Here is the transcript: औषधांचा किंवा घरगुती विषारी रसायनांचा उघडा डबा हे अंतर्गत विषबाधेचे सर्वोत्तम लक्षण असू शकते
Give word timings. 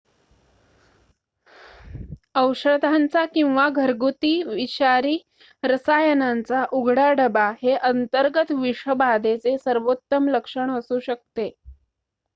औषधांचा 2.35 3.25
किंवा 3.25 3.67
घरगुती 3.71 4.31
विषारी 4.45 5.17
रसायनांचा 5.63 6.63
उघडा 6.71 7.11
डबा 7.13 7.49
हे 7.61 7.75
अंतर्गत 7.75 8.51
विषबाधेचे 8.53 9.57
सर्वोत्तम 9.57 10.29
लक्षण 10.29 10.71
असू 10.71 10.99
शकते 11.01 11.49